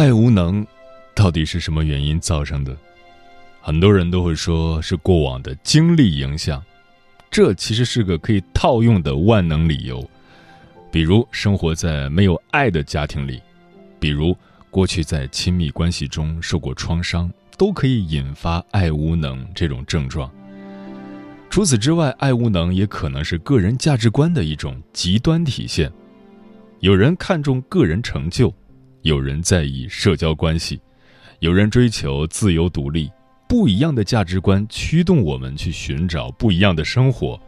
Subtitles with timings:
[0.00, 0.66] 爱无能，
[1.14, 2.74] 到底是什么原因造成的？
[3.60, 6.64] 很多人都会说是过往的经历影响，
[7.30, 10.02] 这其实是个可以套用的万能理由。
[10.90, 13.42] 比如生活在没有爱的家庭里，
[13.98, 14.34] 比如
[14.70, 20.30] 过去在亲密关系中受过创伤，都可以引发爱无能这种症状。
[21.50, 25.92] 除此之外，爱无能也可能是个人价值观的一种极端体现。
[26.78, 28.50] 有人看重个人成就。
[29.02, 30.78] 有人在意社交关系，
[31.38, 33.10] 有人追求自由独立，
[33.48, 37.40] 不一样的价值观驱动我们去寻找不一样的生活。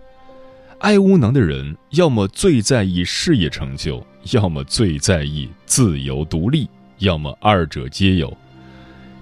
[0.78, 8.34] 爱无能的人，要么最在意事业成就，要么最在意自由独立，要么二者皆有。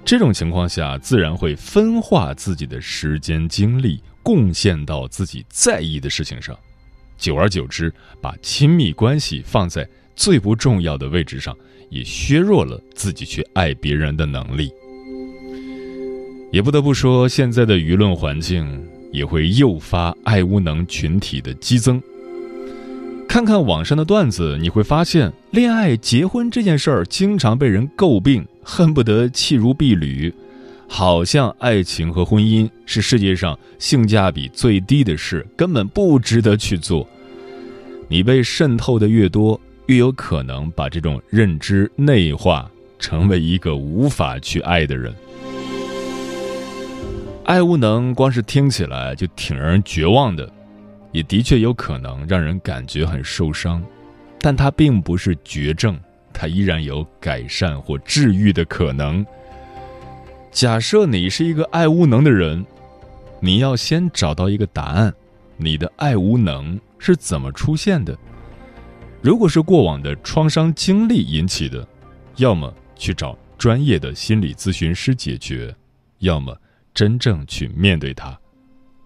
[0.05, 6.57] 这种情况下，自然会分化自己的时间精力，贡献到自己在意的事情上。
[7.19, 11.55] 久而久之，把亲密关系放在最不重要的位置上。
[11.91, 14.73] 也削弱了自己去爱别人的能力。
[16.51, 22.03] 也不得不说，现在的舆论环境也会诱发爱无能群体的激增。
[23.29, 30.35] 看看网上的段子，你会发现，恋爱、结婚这件事儿经常被人诟病，恨不得弃如敝履，
[30.89, 37.09] 好像爱情和婚姻是世界上性价比最低的事，根本不值得去做。
[38.09, 39.61] 你被渗透的越多。
[39.91, 42.71] 越有可能把这种认知内化，
[43.01, 45.13] 成为一个无法去爱的人。
[47.45, 50.49] 爱无能，光是听起来就挺让人绝望的，
[51.11, 53.83] 也的确有可能让人感觉很受伤。
[54.41, 55.99] 但它并不是绝症，
[56.33, 59.27] 它依然有改善或治愈的可能。
[60.53, 62.65] 假设你是一个爱无能的人，
[63.41, 65.13] 你要先找到一个答案：
[65.57, 68.17] 你的爱无能是怎么出现的？
[69.23, 71.87] 如果是过往的创伤经历引起的，
[72.37, 75.75] 要么去找专业的心理咨询师解决，
[76.21, 76.57] 要么
[76.95, 78.39] 真正去面对它。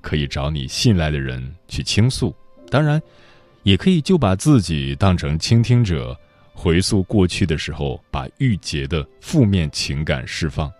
[0.00, 2.32] 可以找你信赖的人去倾诉，
[2.70, 3.02] 当然，
[3.64, 6.16] 也可以就把自己当成倾听者，
[6.52, 10.70] 回溯过去的时候，把郁结的负面情感释放。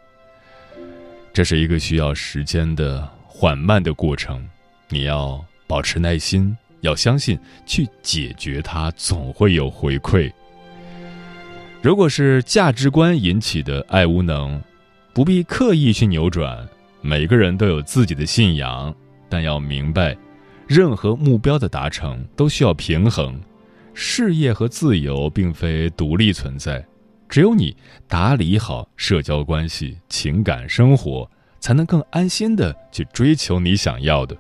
[1.33, 4.49] 这是一个需要时间的缓慢的过程，
[4.91, 6.57] 你要保持耐心。
[6.85, 10.31] 要相信，去解决它总会有回馈。
[11.83, 14.63] 如果是价值观引起的爱无能，
[15.13, 16.67] 不必刻意去扭转。
[17.01, 18.95] 每个人都有自己的信仰，
[19.29, 20.17] 但要明白，
[20.67, 23.39] 任何目标的达成都需要平衡。
[23.93, 26.85] 事业和自由并非独立存在，
[27.29, 27.77] 只有你
[28.09, 31.31] 打理好社交关系、情感生活，
[31.61, 34.37] 才能更安心的去追求你想要的。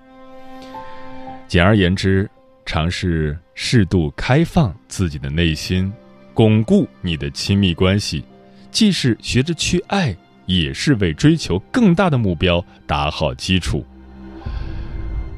[1.46, 2.28] 简而言之。
[2.66, 5.92] 尝试适度开放自己的内心，
[6.32, 8.24] 巩固你的亲密关系，
[8.70, 10.16] 既是学着去爱，
[10.46, 13.84] 也是为追求更大的目标打好基础。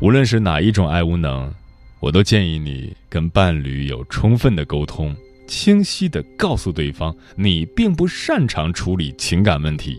[0.00, 1.52] 无论是哪一种爱无能，
[2.00, 9.98] 我都建议你跟伴侣有充分的沟通，清晰的告诉对方，你并不擅长处理情感问题，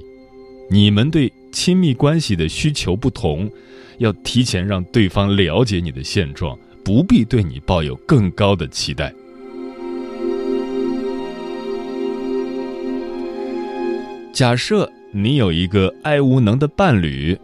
[0.70, 3.52] 你们对亲密关系的需求不同，
[3.98, 6.58] 要提前让对方了解你的现状。
[6.88, 9.14] 不必对你抱有更高的期待。
[14.32, 17.38] 假设你有一个爱无能的伴侣，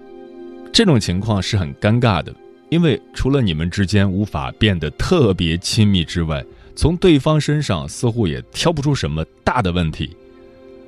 [0.72, 2.34] 这种情况是很尴尬的，
[2.70, 6.42] 因为除了你们之间无法变得特别亲密之外，
[6.74, 10.16] 从对方身上似乎也挑不出什么大的问题。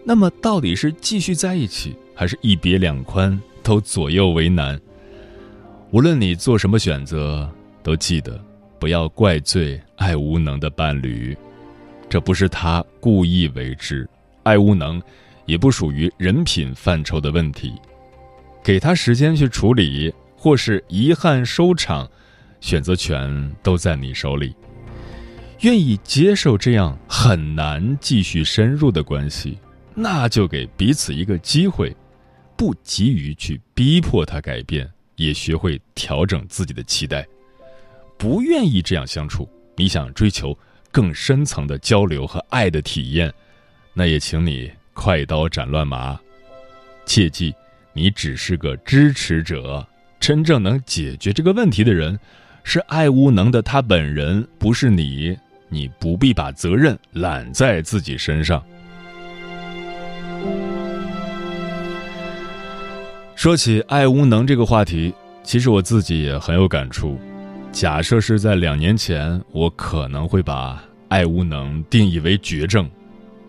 [0.05, 4.79] 那么，到底是继续在一起，还是一别两宽，都左右为难。
[5.91, 7.51] 无论你做什么选择。
[7.85, 8.43] 都记得，
[8.79, 11.37] 不要怪罪爱无能的伴侣，
[12.09, 14.09] 这不是他故意为之，
[14.41, 14.99] 爱无能，
[15.45, 17.71] 也不属于人品范畴的问题。
[18.63, 22.09] 给他时间去处理，或是遗憾收场，
[22.59, 24.55] 选择权都在你手里。
[25.61, 29.59] 愿意接受这样很难继续深入的关系，
[29.93, 31.95] 那就给彼此一个机会，
[32.57, 37.23] 不急于去逼迫他改变，也学会调整自己的期待。
[38.17, 40.57] 不愿意这样相处，你想追求
[40.91, 43.33] 更深层的交流和爱的体验，
[43.93, 46.19] 那也请你快刀斩乱麻，
[47.05, 47.53] 切记。
[47.93, 49.85] 你只是个支持者，
[50.19, 52.19] 真正能解决这个问题的人，
[52.63, 55.37] 是爱无能的他本人，不是你。
[55.69, 58.63] 你不必把责任揽在自己身上。
[63.35, 65.13] 说起爱无能这个话题，
[65.43, 67.19] 其实我自己也很有感触。
[67.75, 72.89] 假设是在两年前，我可能会把爱无能定义为绝症。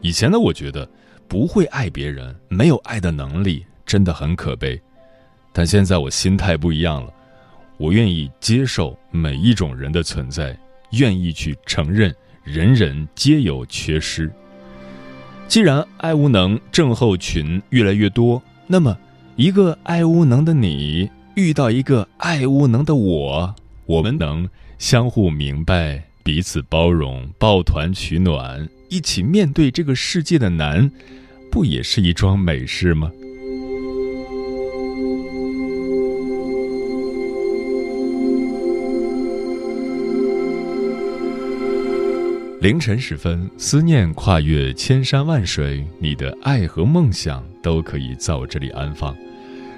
[0.00, 0.86] 以前的我觉得，
[1.28, 3.64] 不会爱别人，没有爱的能力。
[3.86, 4.82] 真的很可悲，
[5.52, 7.14] 但现在我心态不一样了，
[7.76, 10.58] 我愿意接受每一种人的存在，
[10.90, 12.12] 愿意去承认
[12.42, 14.28] 人人皆有缺失。
[15.46, 18.98] 既然爱无能症候群越来越多，那么
[19.36, 23.54] 一个爱无能的你遇到一个爱无能的我，
[23.86, 24.48] 我们能
[24.78, 30.90] 相互明白、彼此包容、抱团取暖，一起面对这个世界的难，
[31.52, 33.10] 不也是一桩美事吗？
[42.60, 49.16] 凌晨时分，思念跨越千山万水，你的爱和梦想都可以在我这里安放。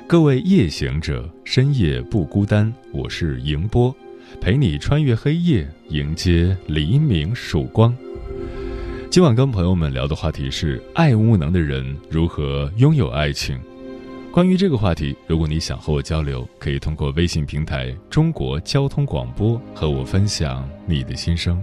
[0.08, 3.94] 各位夜行者，深夜不孤单，我是迎波，
[4.40, 7.94] 陪你穿越黑夜，迎接黎明曙光。
[9.10, 13.60] 今晚跟朋友们聊的话题是：爱无能的人如何拥有爱情？
[14.32, 21.62] 关于这个话题，如果你想和我交流，可以通过微信平台“中国交通广播”和我分享你的心声。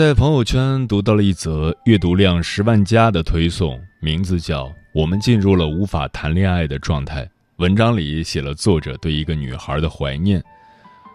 [0.00, 4.64] 在朋友圈读到了一则阅读量十万加的推送，名字叫
[4.94, 7.22] 《我们进入了无法谈恋爱的状态》。
[7.56, 10.42] 文章里写了作者对一个女孩的怀念。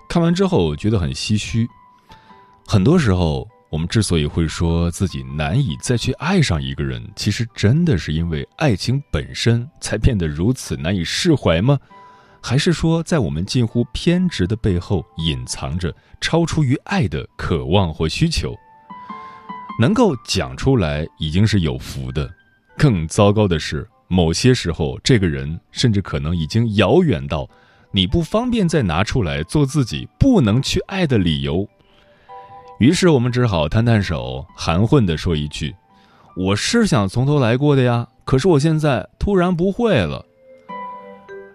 [0.08, 1.68] 看完之后觉得很唏嘘。
[2.68, 11.76] 很多时候，我们之所以会说自己难以再去爱上一个人，其实真的是因为爱情本身才变得如此难以释怀吗？
[12.40, 15.92] 还是说，在我们近乎偏执的背后，隐藏着
[16.22, 18.56] 超出于爱的渴望或需求？
[19.80, 22.30] 能够讲出来已经是有福的，
[22.78, 27.50] 更糟糕的是，某些时候这个人甚至可能已经遥远到
[27.92, 31.68] 你不方便再拿出来做自己不能去爱的理由。
[32.80, 35.74] 于是我们只好摊摊手，含混地说一句
[36.36, 40.26] ：“我是想从头来过的呀，可是我现在突然不会了。”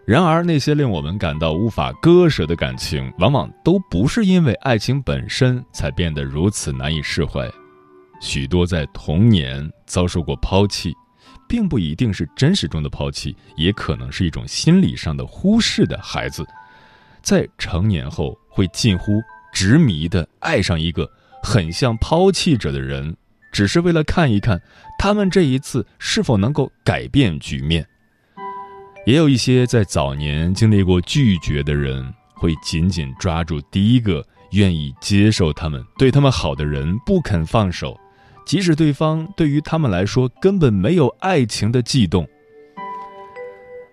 [0.07, 7.49] 然而，那些令我们感到无法割舍的感情，往往都不是因为爱情本身才变得如此难以释怀。
[8.21, 10.95] 许多在童年遭受过抛弃，
[11.49, 16.47] 并不一定是真实中的抛弃，也可能是一种心理上的忽视的孩子，
[17.23, 19.21] 在成年后会近乎
[19.53, 21.11] 执迷的爱上一个
[21.43, 23.17] 很像抛弃者的人，
[23.50, 24.61] 只是为了看一看
[24.99, 27.85] 他们这一次是否能够改变局面。
[29.07, 37.99] 也有一些在早年经历过拒绝的人，会紧紧抓住第一个愿意接受他们、对他们好的人，不肯放手。
[38.50, 42.28] 即使对方对于他们来说根本没有爱情的悸动，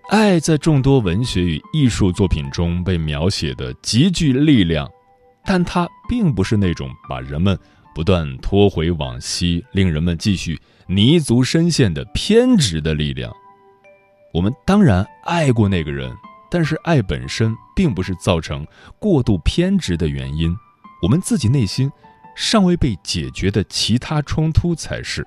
[0.08, 4.90] 爱在众多文学与艺术作品中被描写的极具力量，
[5.44, 7.56] 但它并不是那种把人们
[7.94, 13.32] 不断拖回往昔、令人们继续泥足深陷的偏执的力量。
[14.34, 16.12] 我们当然爱过那个人，
[16.50, 18.66] 但是爱本身并不是造成
[18.98, 20.52] 过度偏执的原因，
[21.00, 21.88] 我们自己内心。
[22.40, 25.26] 尚未被解决的其他冲突才是。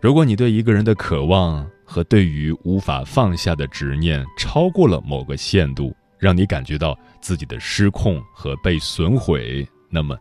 [0.00, 10.18] 如果你对一个人的渴望和对于无法放下的执念超过了某个限度，让你感觉到自己的失控和被损毁，那么，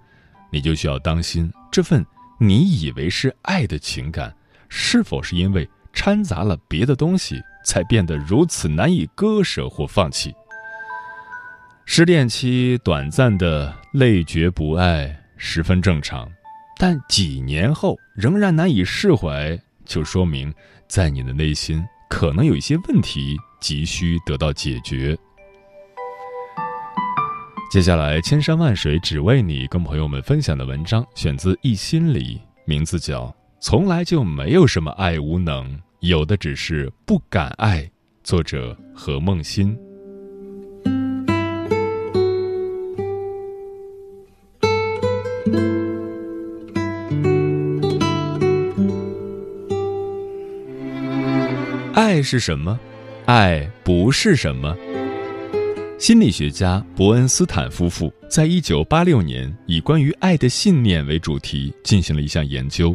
[0.51, 2.06] 你就需要当心这份
[2.39, 4.32] 你以为是爱的情感，
[4.70, 10.32] 是否是因为掺杂了别的东西，才变得如此难以割舍或放弃。
[11.86, 16.29] 失恋期短暂的累觉不爱十分正常，
[16.77, 20.53] 但几年后仍然难以释怀，就说明
[20.88, 25.17] 在你的内心可能有一些问题急需得到解决。
[27.72, 33.27] 接下来，千山万水只为你，跟朋友们分享的文章选自《一心理》，名字叫
[33.62, 37.84] 《从来就没有什么爱无能，有的只是不敢爱》，
[38.24, 39.77] 作者何梦欣。
[52.19, 52.77] 爱是什么？
[53.27, 54.75] 爱不是什么。
[55.97, 62.93] 心理学家伯恩斯坦夫妇在一九八六年以关于爱的信念为主题进行了一项研究。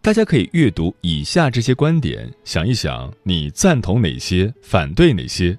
[0.00, 5.58] 大家可以阅读以下这些观点，想一想你赞同哪些，反对哪些。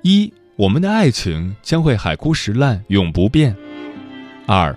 [0.00, 3.54] 一，我们的爱情将会海枯石烂，永不变。
[4.46, 4.74] 二，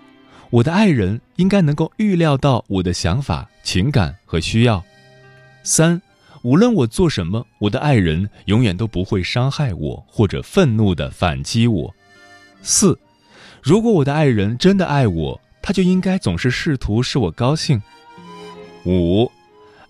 [0.49, 4.83] 我的爱人应该能够预料到我的想法、情感和需要。
[5.63, 6.01] 三。
[6.41, 11.93] 无论我做什么，我的爱人永远都不会伤害我或者愤怒的反击我。
[12.61, 12.97] 四，
[13.61, 17.81] 如果我的爱人真的爱我，他就应该总是试图使我高兴。
[18.85, 19.29] 五，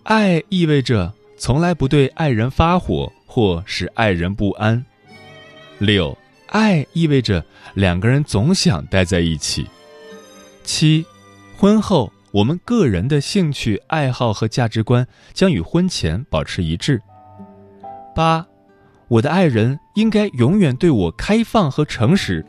[0.02, 4.84] 爱意味着从来不对爱人发火或使爱人不安。
[5.78, 6.16] 六，
[6.48, 9.66] 爱意味着两个人总想待在一起。
[10.64, 11.04] 七，
[11.56, 12.12] 婚后。
[12.32, 17.02] 我们个人的兴趣爱好和价值观将与婚前保持一致。
[18.14, 18.46] 八，
[19.08, 22.44] 我的爱人应该永远对我开放和诚实。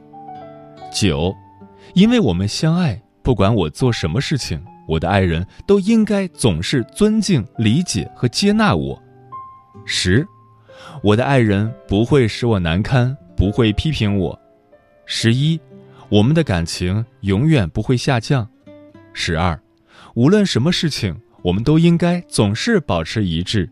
[0.93, 1.33] 九，
[1.95, 9.01] 因为我们相爱，不管我做什么事情，我的爱人都应该总是尊敬、理解和接纳我。
[9.83, 10.27] 十，
[11.01, 14.39] 我的爱人不会使我难堪，不会批评我。
[15.07, 15.59] 十一，
[16.07, 18.47] 我们的感情永远不会下降。
[19.13, 19.59] 十二。
[20.15, 23.69] 无论什么事情，我们都应该总是保持一致。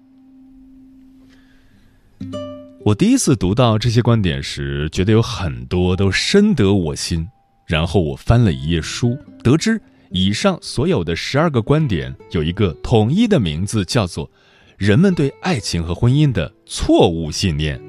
[2.85, 7.27] 我第一次读到这些观点时，觉得有很多都深得我心。
[7.65, 9.79] 然后我翻了一页书，得知
[10.09, 14.31] 以上所有的十二个观点有一个统一的名字，叫做
[14.75, 17.79] “人们对爱情和婚姻的错误信念”。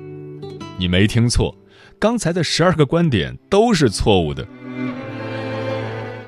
[0.76, 1.57] 你没听错，
[1.99, 4.47] 刚才的十二个观点都是错误的。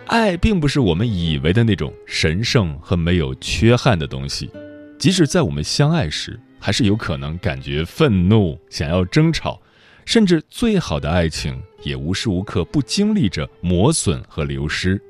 [0.06, 4.50] 爱并不是我们以为的那种神圣和没有缺憾的东西，
[4.98, 9.60] 即使在我们相爱时，还是有可能感觉愤怒、想要争吵，
[10.04, 15.00] 甚至最好的爱情也无时无刻不经历着磨损和流失。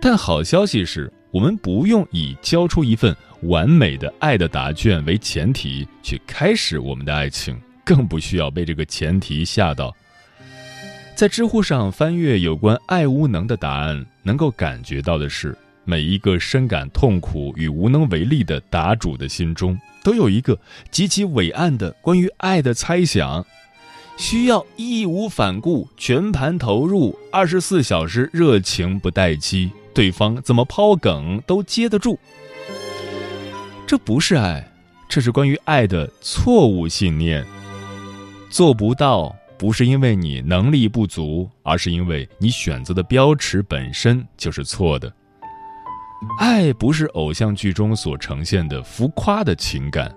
[0.00, 9.94] 但好消息是，我们不用以交出一份完美的爱的答卷为前提去开始我们的爱情，更不需要被这个前提吓到。
[11.18, 20.56] 在知乎上翻阅有关爱无能的答案，能够感觉到的是，每一个深感痛苦与无能为力的答主的心中，都有一个
[20.92, 23.44] 极其伟岸的关于爱的猜想，
[24.16, 32.16] 需要义无反顾、全盘投入、二十四小时热情不待机，对方怎么抛梗都接得住。
[33.88, 34.70] 这不是爱，
[35.08, 37.44] 这是关于爱的错误信念，
[38.48, 39.34] 做不到。
[39.58, 45.12] 不是因为你能力不足，而是因为你选择的标尺本身就是错的。
[46.38, 50.14] 爱不是偶像剧中所呈现的浮夸的情感，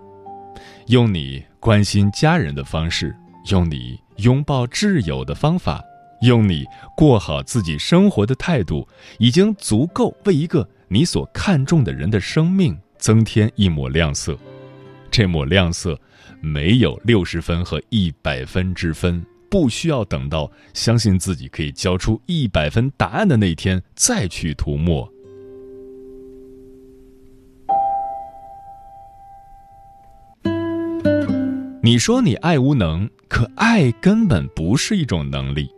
[0.87, 3.15] 用你关心家人的方式，
[3.49, 5.83] 用你拥抱挚友的方法，
[6.21, 14.37] 用你过好自己生活的态度，已经足够为一个你所看重的人的生命增添一抹亮色。
[15.11, 15.99] 这抹亮色，
[16.41, 19.23] 没有六十分和一百分之分。
[19.49, 25.11] 不需要等到相信自己可以交出一百分答案的那天再去涂抹。
[31.83, 35.69] 你说你爱无能，可爱根本不是一种能力。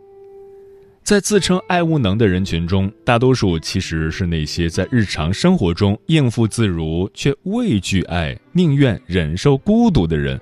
[1.02, 10.40] 在自称爱无能的人群中，大多数其实是那些在日常生活中应付自如却畏惧爱、宁愿忍受孤独的人。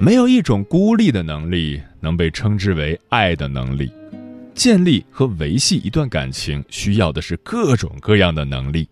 [0.00, 3.90] 没有一种孤立的能力能被称之为爱的能力。
[4.54, 8.88] 建立和维系一段感情需要的是各种各样的能力：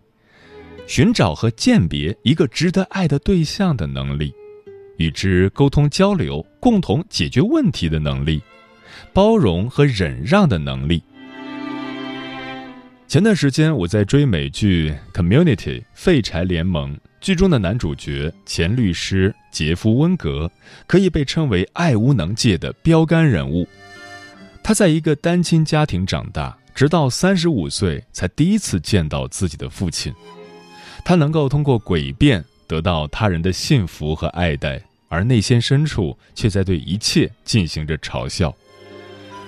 [0.85, 4.33] 寻找和鉴别一个值得爱的对象的能力，
[4.97, 8.41] 与之沟通交流、共同解决问题的能力，
[9.13, 11.01] 包容和忍让的能力。
[13.07, 15.55] 前段时间我在追美剧《Community》
[15.93, 20.49] 废柴联盟，剧中的男主角前律师杰夫温格
[20.85, 23.67] 可以被称为爱无能界的标杆人物。
[24.63, 30.13] 他在一个单亲家庭长大，直到三十五岁才第一次见到自己的父亲。
[31.03, 38.55] 他能够通过诡辩得到他人的信服和爱戴，而内心深处却在对一切进行着嘲笑。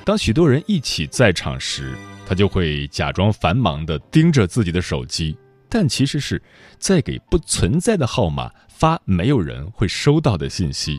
[0.05, 1.95] 当许多人一起在场时，
[2.25, 5.35] 他就会假装繁忙地盯着自己的手机，
[5.69, 6.41] 但其实是
[6.79, 10.97] 在给不存在的号码发没有人会收到的信息。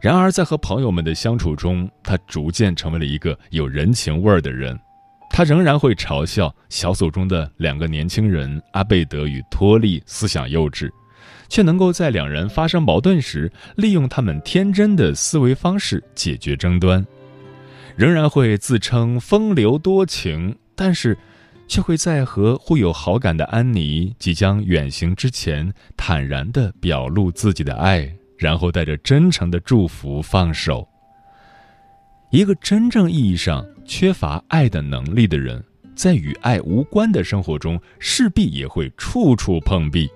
[0.00, 4.78] 然而，在和朋友们的相处中，他逐渐成为了一个有人情味儿的人。
[5.30, 10.88] 他仍然会嘲笑小组中的两个年轻人阿贝德与托利思想幼稚，
[11.48, 17.04] 却能够在两人发生矛盾时，利用他们天真的思维方式解决争端。
[17.96, 21.18] 仍然会自称风流多情，但是，
[21.68, 30.86] 却会在和互有好感的安妮即将远行之前，坦然地表露自己的爱，然后带着真诚的祝福放手。
[32.30, 35.62] 一个真正意义上缺乏爱的能力的人，
[35.94, 40.08] 在与爱无关的生活中，势必也会处处碰壁。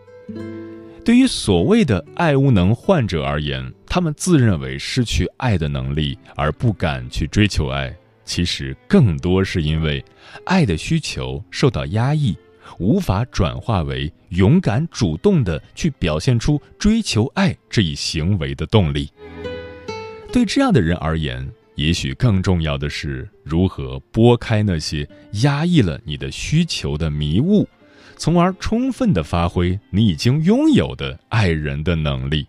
[1.04, 10.04] 对于所谓的爱无能患者而言，他们自认为失去爱的能力而不敢去追求爱，其实更多是因为
[10.44, 12.36] 爱的需求受到压抑，
[12.78, 19.10] 无法转化为勇敢主动的去表现出追求爱这一行为的动力。
[20.32, 25.08] 对这样的人而言，也许更重要的是如何拨开那些
[25.42, 27.68] 压抑了你的需求的迷雾。
[28.16, 32.46] 从而充分的发挥你已经拥有的爱人的能力。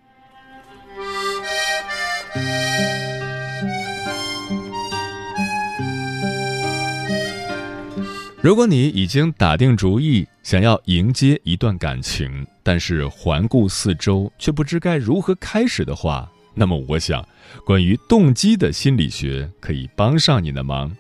[8.44, 17.24] 如果你已经打定主意想要迎接一段感情，但是环顾四周却不知该如何开始的话，那么我想，
[17.64, 20.92] 关于动机的心理学可以帮上你的忙。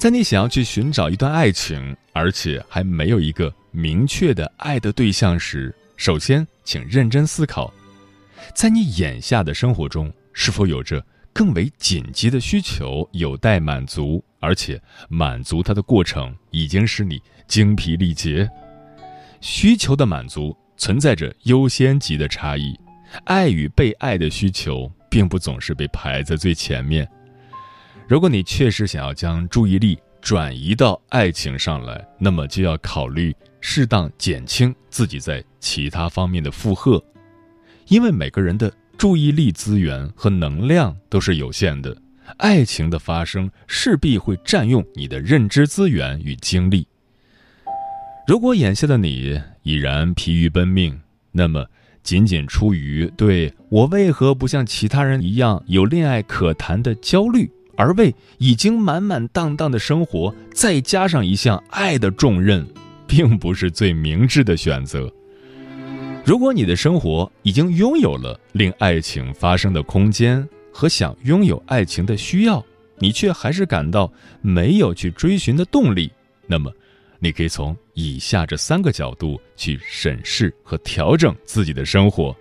[0.00, 7.72] 在你想要去寻找一段爱情，而且还没有一个明确的爱的对象时，首先请认真思考，
[8.52, 11.00] 在你眼下的生活中，是否有着
[11.32, 18.48] 更为紧急的需求有待满足，而且满足它的过程已经使你精疲力竭。
[19.40, 22.78] 需求的满足存在着优先级的差异，
[23.24, 27.08] 爱与被爱的需求并不总是被排在最前面。
[28.08, 37.02] 如果你确实想要将注意力转移到爱情上来，那么就要考虑适当减轻自己在其他方面的负荷，
[37.88, 41.96] 因为每个人的注意力资源和能量都是有限的，
[42.36, 46.86] 爱情的发生势必会占用你的认知资源与精力。
[48.26, 51.00] 如果眼下的你已然疲于奔命，
[51.32, 51.66] 那么
[52.02, 57.50] 仅仅出于对我为何不像其他人一样有恋爱可谈的焦虑。
[57.78, 62.66] 而为已经满满当当的生活再加上一项爱的重任，
[63.06, 65.12] 并不是最明智的选择。
[66.24, 72.62] 如果你的生活已经拥有了令爱情发生的空间和想拥有爱情的需要，
[72.98, 74.12] 你却还是感到
[74.42, 76.12] 没有去追寻的动力，
[76.46, 76.70] 那么，
[77.18, 82.36] 你可以从以下这三个角度去审视和调整自己的生活：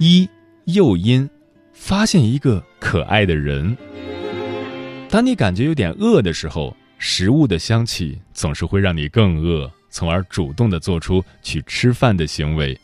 [0.00, 0.28] 一、
[0.64, 1.30] 诱因。
[1.72, 3.76] 发现一个可爱的人。
[5.08, 12.78] 当你感觉有点饿的时候，食物的香气总是会让你更饿，从而主动的做出去吃饭的行为。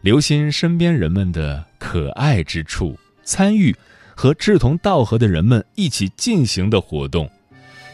[0.00, 3.74] 留心身边人们的可爱之处，参与
[4.14, 7.30] 和志同道合的人们一起进行的活动，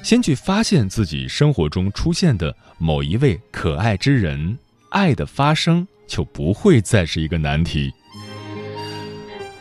[0.03, 4.59] 先去发现自己生活中出现的某一位可爱之人，
[4.91, 7.93] 爱的发生就不会再是一个难题。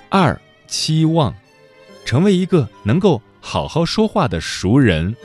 [0.09, 0.39] 二。
[0.71, 1.33] 期望
[2.05, 5.15] 成为一个能够好好说话的熟人。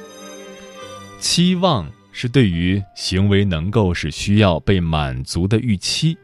[1.20, 6.16] 期望是对于行为能够是需要被满足的预期，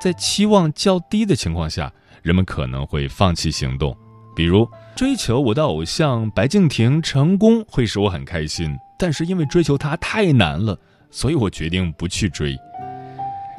[0.00, 3.96] 在期望较低的情况下，人们可能会放弃行动。
[4.34, 10.78] 比如，追求我的偶像白敬亭成功会使我很开心，但是因为追求他太难了，
[11.10, 12.56] 所以我决定不去追。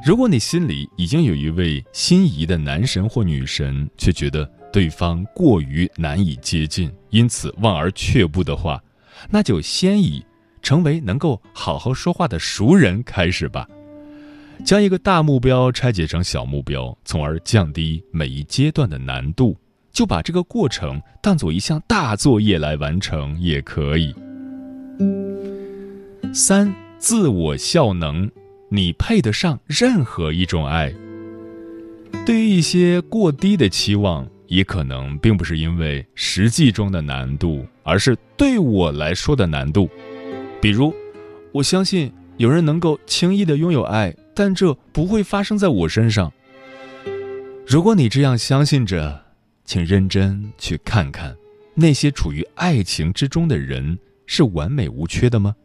[0.06, 8.82] 如果你心里已经有一位心仪的男神或女神，却觉得对方过于难以接近，因此望而却步的话，
[9.30, 10.26] 那就先以
[10.62, 13.68] 成为能够好好说话的熟人开始吧。
[14.66, 19.58] 将一个大目标拆解成小目标，从而降低每一阶段的难度，
[19.92, 24.14] 就把这个过程当做一项大作业来完成也可以。
[26.34, 28.30] 三，自我效能，
[28.70, 30.94] 你配得上任何一种爱。
[32.26, 34.28] 对于一些过低的期望。
[34.48, 39.90] 也可能并不是因为实际中的难度，而是对我来说的难度。
[40.62, 40.94] 比如，
[41.52, 46.32] 我相信有人能够轻易的拥有爱，但这不会发生在我身上。
[47.66, 49.24] 如果你这样相信着，
[49.64, 51.36] 请认真去看看，
[51.74, 55.56] 那些处于爱情之中的人是完美无缺的吗？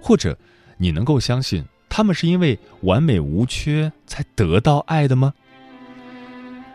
[0.00, 0.36] 或者，
[0.76, 5.32] 你能够相信他们是因为完美无缺才得到爱的吗？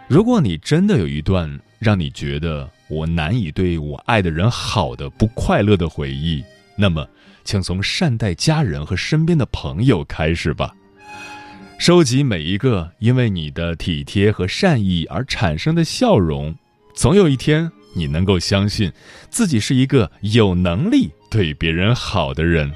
[0.07, 6.43] 如果你真的有一段让你觉得我难以对我爱的人好的不快乐的回忆，
[6.75, 7.07] 那么，
[7.43, 10.75] 请从善待家人和身边的朋友开始吧。
[11.81, 16.53] 收集每一个因为你的体贴和善意而产生的笑容，
[16.93, 18.91] 总有一天你能够相信
[19.31, 22.71] 自己是一个有能力对别人好的人。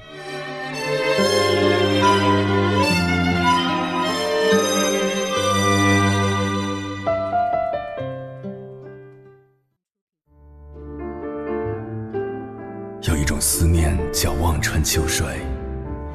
[13.03, 15.27] 有一种思念叫望穿秋水，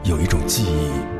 [0.03, 1.20] 有一种记忆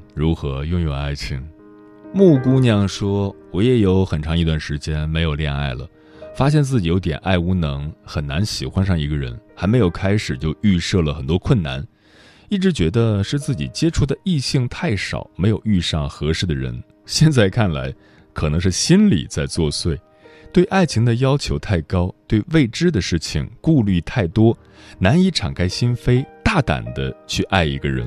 [0.13, 1.41] 如何拥有爱情？
[2.13, 5.87] 木姑娘说：“我也有很长一段时间没有恋爱了，
[6.35, 9.39] 发现自己有点爱无能，很难喜欢上一个人。
[9.55, 11.85] 还没有开始就预设了很多困难，
[12.49, 16.83] 一直觉得是自己接触的异性太少，没有遇上合适的人。
[17.05, 17.93] 现在看来，
[18.33, 19.97] 可能是心理在作祟，
[20.51, 24.57] 对爱情的要求太高，对未知的事情顾虑太多，
[24.99, 28.05] 难以敞开心扉，大胆的去爱一个人。”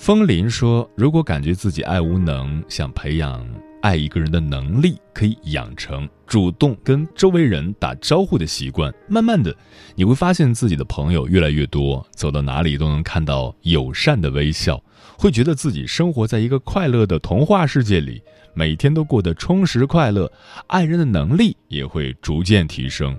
[0.00, 3.46] 风林说：“如果感觉自己爱无能，想培养
[3.82, 8.90] 爱一个人的能力，可以养成主动跟周围人打招呼的习惯。
[9.06, 9.54] 慢慢的，
[9.94, 14.82] 你会发现自己的朋友越来越多，走到哪里都能看到友善的微笑，
[15.18, 18.22] 会觉得自己生活在一个快乐的童话世界里，
[18.54, 20.32] 每天都过得充实快乐。
[20.68, 23.14] 爱人的能力也会逐渐提升。”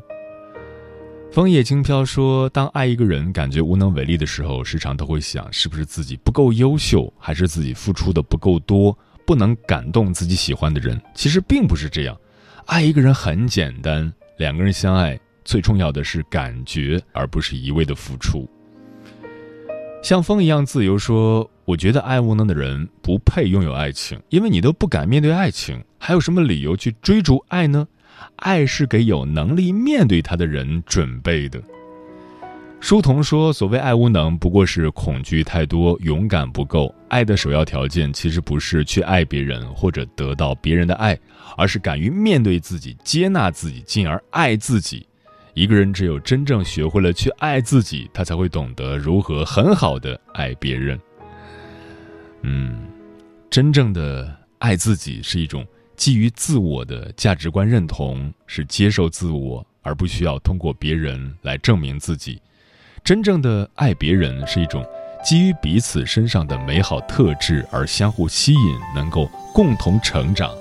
[1.32, 11.02] 枫叶轻飘说：“当爱一个人感觉无能为力的时候，时常都会想，是不是自己不够优秀，还是自己付出的不够多，不能感动自己喜欢的人？
[11.16, 12.18] 其实并不是这样，
[12.66, 18.46] 爱一个人很简单，两个人相爱，最重要的是感觉，而不是一味的付出。
[20.04, 27.88] 像风一样自由说，我觉得爱无能的人不配拥有爱情，因为你都不敢面对爱情，还有什么理由去追逐爱呢？”
[28.42, 31.62] 爱是给有能力面对他的人准备的。
[32.80, 36.94] 书童说：“所谓爱无能，不过是恐惧太多，勇敢不够。
[37.10, 41.16] 爱的首要条件，其实不是去爱别人或者得到别人的爱，
[41.56, 45.08] 而是敢于面对自己，接纳自己，进而爱自己。
[45.54, 51.00] 一个人只有真正学会了去爱自己，他才会懂得如何很好的爱别人。
[52.42, 52.80] 嗯，
[53.52, 55.64] 真正的爱自己是一种。”
[56.02, 62.42] 基于自我的价值观认同是接受自我，而不需要通过别人来证明自己。
[63.04, 64.84] 真正的爱别人是一种
[65.24, 70.52] 基于彼此身上的美好特质而相互吸引，能够共同成长。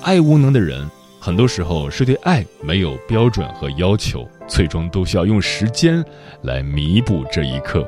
[0.00, 6.04] 爱无能的人，很多时候是对爱没有标准和要求，最终都需要用时间
[6.42, 7.84] 来弥补这一刻。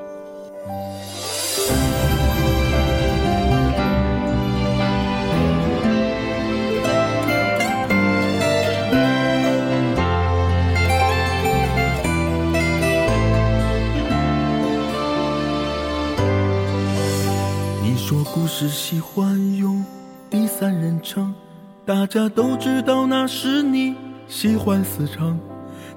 [18.57, 19.85] 只喜欢用
[20.31, 21.35] 第三人称，
[21.85, 23.97] 大家都知道那是你
[24.29, 25.37] 喜欢私藏。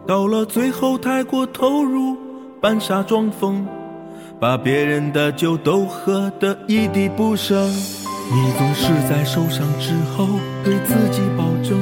[0.07, 2.17] 到了最后太过投入，
[2.59, 3.63] 扮傻装疯，
[4.39, 7.69] 把别人的酒都喝得一滴不剩。
[7.69, 10.27] 你总是在受伤之后
[10.63, 11.77] 对自己保证，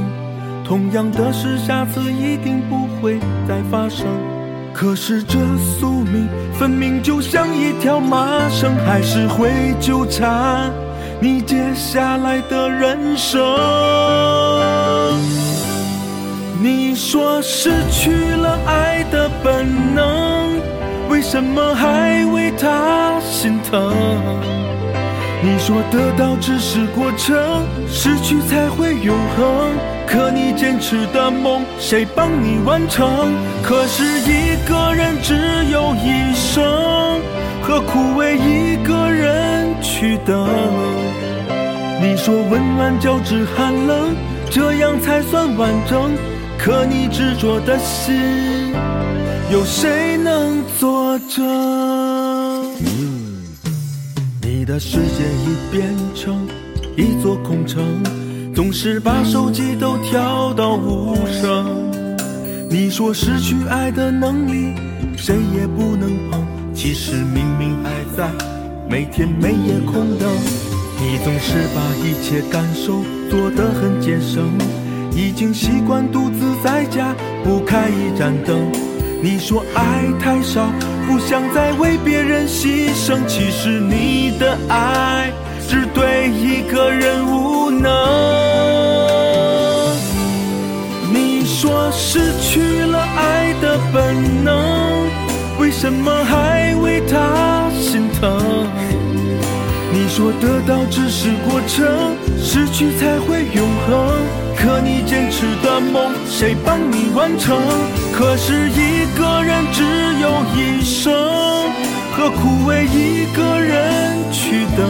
[0.66, 4.06] 同样的事下次一定不会再发生。
[4.76, 6.28] 可是这宿命
[6.60, 10.70] 分明就像一条麻绳，还是会纠缠
[11.22, 13.42] 你接下来的人生。
[16.62, 20.60] 你说失去了爱的本能，
[21.10, 23.94] 为什么还为他心疼？
[25.44, 29.72] 你说得到只是过程，失去才会永恒。
[30.08, 33.34] 可你坚持的梦，谁帮你完成？
[33.62, 35.36] 可是一个人只
[35.72, 36.64] 有一生，
[37.62, 40.48] 何苦为一个人去等？
[42.02, 44.16] 你说温暖交织寒冷，
[44.50, 46.12] 这样才算完整。
[46.58, 48.74] 可你执着的心，
[49.52, 51.46] 有谁能作证？
[54.66, 56.48] 的世界已变成
[56.98, 57.84] 一座空城，
[58.54, 61.92] 总是把手机都调到无声。
[62.70, 64.74] 你说失去爱的能力，
[65.16, 66.46] 谁也不能碰。
[66.74, 68.30] 其实明明还在，
[68.90, 70.30] 每天每夜空等。
[71.00, 74.50] 你总是把一切感受做得很节省，
[75.16, 78.72] 已经习惯独自在家不开一盏灯。
[79.22, 80.70] 你说爱太少。
[81.08, 85.32] 不想再为别人牺牲，其实你的爱
[85.70, 87.90] 只对一个人无能。
[91.14, 95.08] 你说失去了爱的本能，
[95.60, 98.68] 为什么还为他心疼？
[99.94, 104.45] 你说得到只是过程，失去才会永恒。
[104.58, 107.56] 可你坚持的梦，谁帮你完成？
[108.14, 109.84] 可是一个人只
[110.20, 111.14] 有一生，
[112.14, 114.86] 何苦为一个人去等？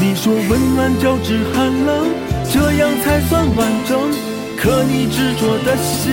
[0.00, 2.06] 你说温暖交织寒冷，
[2.52, 3.98] 这样才算完整。
[4.56, 6.12] 可你执着的心，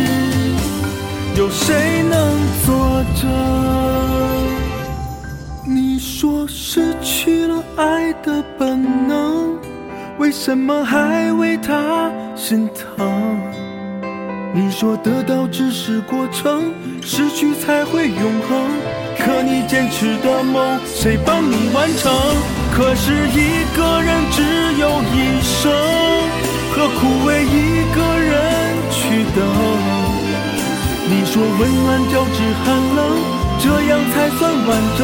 [1.35, 2.17] 有谁能
[2.65, 3.29] 作证？
[5.65, 9.70] 你说失去了爱的本能。
[10.21, 13.41] 为什么还为他心疼？
[14.53, 18.69] 你说得到只是过程，失去才会永恒。
[19.17, 22.13] 可你坚持的梦，谁帮你完成？
[22.71, 24.43] 可是一个人只
[24.79, 25.71] 有一生，
[26.71, 29.41] 何苦为一个人去等？
[31.09, 32.99] 你说温暖交织寒冷，
[33.57, 35.01] 这样才算完整。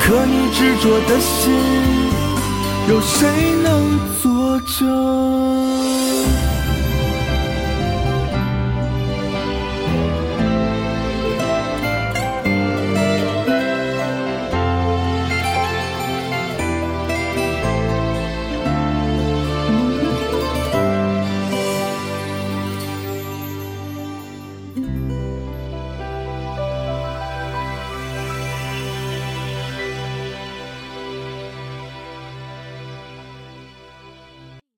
[0.00, 1.54] 可你执着的心，
[2.88, 3.28] 有谁
[3.62, 4.39] 能阻？
[4.50, 6.49] 作证。